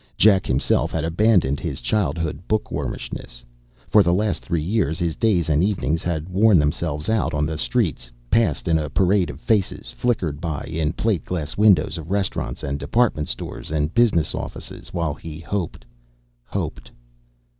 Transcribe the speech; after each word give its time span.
Jack 0.17 0.47
himself 0.47 0.91
had 0.91 1.03
abandoned 1.05 1.59
his 1.59 1.79
childhood 1.79 2.39
bookwormishness. 2.47 3.43
For 3.87 4.01
the 4.01 4.15
last 4.15 4.43
three 4.43 4.63
years 4.63 4.97
his 4.97 5.15
days 5.15 5.47
and 5.47 5.63
evenings 5.63 6.01
had 6.01 6.27
worn 6.27 6.57
themselves 6.57 7.07
out 7.07 7.35
on 7.35 7.45
the 7.45 7.55
streets, 7.55 8.09
passed 8.31 8.67
in 8.67 8.79
a 8.79 8.89
parade 8.89 9.29
of 9.29 9.39
faces, 9.39 9.91
flickered 9.91 10.41
by 10.41 10.63
in 10.63 10.93
plate 10.93 11.23
glass 11.23 11.55
windows 11.55 11.99
of 11.99 12.09
restaurants 12.09 12.63
and 12.63 12.79
department 12.79 13.27
stores 13.27 13.69
and 13.69 13.93
business 13.93 14.33
offices, 14.33 14.91
while 14.91 15.13
he 15.13 15.37
hoped, 15.39 15.85
hoped.... 16.45 16.89